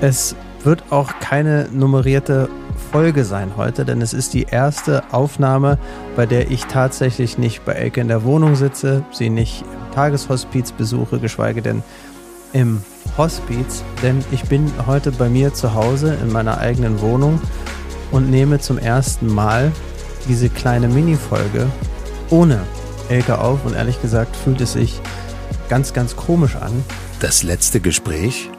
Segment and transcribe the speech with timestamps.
[0.00, 2.48] Es wird auch keine nummerierte
[2.92, 5.78] Folge sein heute, denn es ist die erste Aufnahme,
[6.16, 10.72] bei der ich tatsächlich nicht bei Elke in der Wohnung sitze, sie nicht im Tageshospiz
[10.72, 11.82] besuche, geschweige denn
[12.52, 12.82] im
[13.16, 17.40] Hospiz, denn ich bin heute bei mir zu Hause in meiner eigenen Wohnung
[18.10, 19.72] und nehme zum ersten Mal
[20.28, 21.66] diese kleine Mini-Folge
[22.30, 22.60] ohne
[23.08, 25.00] Elke auf und ehrlich gesagt fühlt es sich
[25.68, 26.84] ganz, ganz komisch an.
[27.20, 28.50] Das letzte Gespräch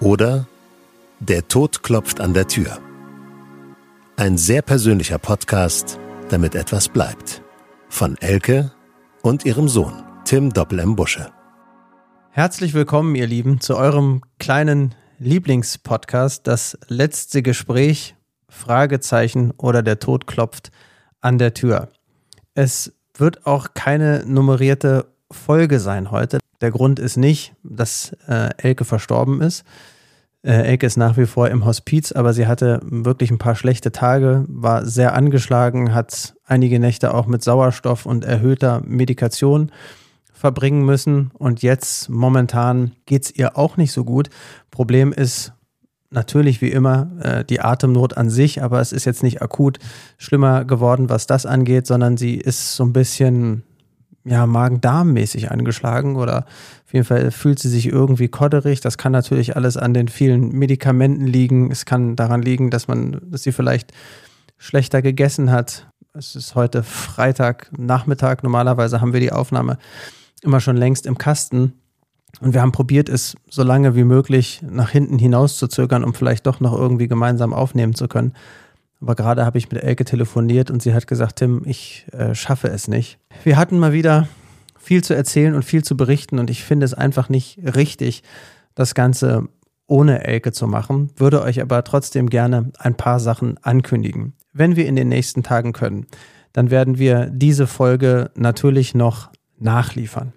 [0.00, 0.46] oder
[1.20, 2.78] Der Tod klopft an der Tür.
[4.16, 5.98] Ein sehr persönlicher Podcast,
[6.28, 7.42] damit etwas bleibt.
[7.88, 8.72] Von Elke
[9.22, 10.96] und ihrem Sohn, Tim Doppel M.
[10.96, 11.30] Busche.
[12.30, 18.16] Herzlich willkommen, ihr Lieben, zu eurem kleinen Lieblingspodcast, das letzte Gespräch,
[18.48, 20.70] Fragezeichen oder der Tod klopft
[21.20, 21.88] an der Tür.
[22.54, 26.38] Es wird auch keine nummerierte Folge sein heute.
[26.64, 29.66] Der Grund ist nicht, dass äh, Elke verstorben ist.
[30.42, 33.92] Äh, Elke ist nach wie vor im Hospiz, aber sie hatte wirklich ein paar schlechte
[33.92, 39.72] Tage, war sehr angeschlagen, hat einige Nächte auch mit Sauerstoff und erhöhter Medikation
[40.32, 41.32] verbringen müssen.
[41.34, 44.30] Und jetzt momentan geht es ihr auch nicht so gut.
[44.70, 45.52] Problem ist
[46.08, 49.80] natürlich wie immer äh, die Atemnot an sich, aber es ist jetzt nicht akut
[50.16, 53.64] schlimmer geworden, was das angeht, sondern sie ist so ein bisschen
[54.24, 56.46] ja, Magen-Darm-mäßig angeschlagen oder
[56.86, 58.80] auf jeden Fall fühlt sie sich irgendwie kodderig.
[58.80, 61.70] Das kann natürlich alles an den vielen Medikamenten liegen.
[61.70, 63.92] Es kann daran liegen, dass man, dass sie vielleicht
[64.56, 65.86] schlechter gegessen hat.
[66.14, 68.42] Es ist heute Freitag Nachmittag.
[68.42, 69.78] Normalerweise haben wir die Aufnahme
[70.42, 71.74] immer schon längst im Kasten.
[72.40, 76.14] Und wir haben probiert, es so lange wie möglich nach hinten hinaus zu zögern, um
[76.14, 78.32] vielleicht doch noch irgendwie gemeinsam aufnehmen zu können.
[79.00, 82.68] Aber gerade habe ich mit Elke telefoniert und sie hat gesagt, Tim, ich äh, schaffe
[82.68, 83.18] es nicht.
[83.42, 84.28] Wir hatten mal wieder
[84.78, 88.22] viel zu erzählen und viel zu berichten und ich finde es einfach nicht richtig,
[88.74, 89.48] das Ganze
[89.86, 94.34] ohne Elke zu machen, würde euch aber trotzdem gerne ein paar Sachen ankündigen.
[94.52, 96.06] Wenn wir in den nächsten Tagen können,
[96.52, 100.32] dann werden wir diese Folge natürlich noch nachliefern.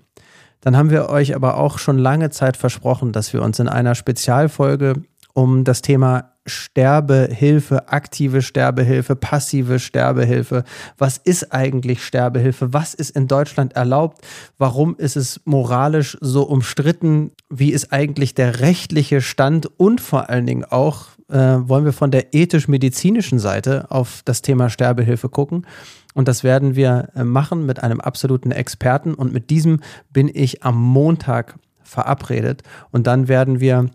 [0.61, 3.95] Dann haben wir euch aber auch schon lange Zeit versprochen, dass wir uns in einer
[3.95, 4.95] Spezialfolge
[5.33, 10.63] um das Thema Sterbehilfe, aktive Sterbehilfe, passive Sterbehilfe.
[10.97, 12.73] Was ist eigentlich Sterbehilfe?
[12.73, 14.25] Was ist in Deutschland erlaubt?
[14.57, 17.31] Warum ist es moralisch so umstritten?
[17.49, 19.69] Wie ist eigentlich der rechtliche Stand?
[19.77, 24.69] Und vor allen Dingen auch äh, wollen wir von der ethisch-medizinischen Seite auf das Thema
[24.69, 25.65] Sterbehilfe gucken.
[26.13, 29.13] Und das werden wir äh, machen mit einem absoluten Experten.
[29.13, 29.81] Und mit diesem
[30.11, 32.63] bin ich am Montag verabredet.
[32.91, 33.89] Und dann werden wir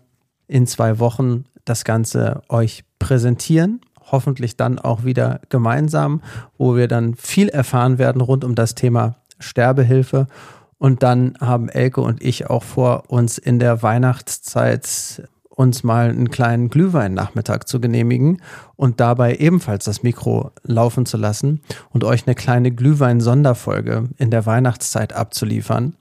[0.47, 3.81] in zwei Wochen das Ganze euch präsentieren.
[4.11, 6.21] Hoffentlich dann auch wieder gemeinsam,
[6.57, 10.27] wo wir dann viel erfahren werden rund um das Thema Sterbehilfe.
[10.77, 16.29] Und dann haben Elke und ich auch vor, uns in der Weihnachtszeit uns mal einen
[16.29, 18.41] kleinen Glühwein-Nachmittag zu genehmigen
[18.75, 24.45] und dabei ebenfalls das Mikro laufen zu lassen und euch eine kleine Glühwein-Sonderfolge in der
[24.45, 25.95] Weihnachtszeit abzuliefern.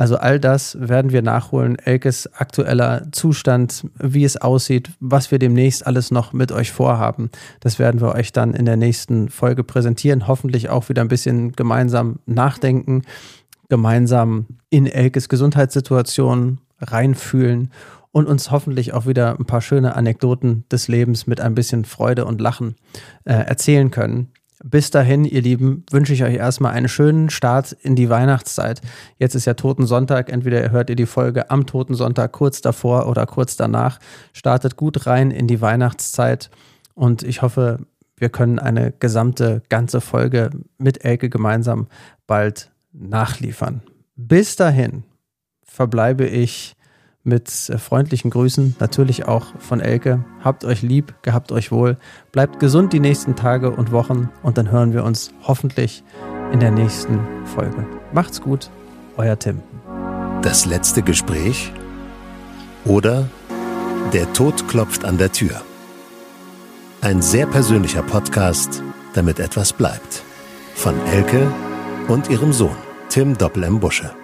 [0.00, 1.78] Also all das werden wir nachholen.
[1.78, 7.28] Elkes aktueller Zustand, wie es aussieht, was wir demnächst alles noch mit euch vorhaben.
[7.60, 10.26] Das werden wir euch dann in der nächsten Folge präsentieren.
[10.26, 13.02] Hoffentlich auch wieder ein bisschen gemeinsam nachdenken,
[13.68, 17.70] gemeinsam in Elkes Gesundheitssituation reinfühlen
[18.10, 22.24] und uns hoffentlich auch wieder ein paar schöne Anekdoten des Lebens mit ein bisschen Freude
[22.24, 22.76] und Lachen
[23.26, 24.28] äh, erzählen können.
[24.62, 28.82] Bis dahin, ihr Lieben, wünsche ich euch erstmal einen schönen Start in die Weihnachtszeit.
[29.16, 30.30] Jetzt ist ja Toten Sonntag.
[30.30, 33.98] Entweder hört ihr die Folge am Toten Sonntag kurz davor oder kurz danach.
[34.34, 36.50] Startet gut rein in die Weihnachtszeit
[36.94, 37.78] und ich hoffe,
[38.18, 41.88] wir können eine gesamte, ganze Folge mit Elke gemeinsam
[42.26, 43.80] bald nachliefern.
[44.14, 45.04] Bis dahin
[45.64, 46.76] verbleibe ich
[47.24, 50.24] mit äh, freundlichen Grüßen, natürlich auch von Elke.
[50.42, 51.96] Habt euch lieb, gehabt euch wohl,
[52.32, 56.02] bleibt gesund die nächsten Tage und Wochen und dann hören wir uns hoffentlich
[56.52, 57.86] in der nächsten Folge.
[58.12, 58.70] Macht's gut,
[59.16, 59.60] euer Tim.
[60.42, 61.72] Das letzte Gespräch
[62.84, 63.28] oder
[64.14, 65.60] Der Tod klopft an der Tür.
[67.02, 68.82] Ein sehr persönlicher Podcast,
[69.14, 70.22] damit etwas bleibt.
[70.74, 71.52] Von Elke
[72.08, 72.76] und ihrem Sohn,
[73.08, 73.78] Tim Doppel M.
[73.78, 74.19] Busche.